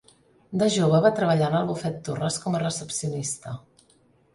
De 0.63 0.69
jove 0.75 1.01
va 1.07 1.11
treballar 1.21 1.51
en 1.53 1.59
el 1.61 1.69
Bufet 1.75 2.03
Torres 2.11 2.41
com 2.47 2.59
a 2.61 2.67
recepcionista. 2.67 3.59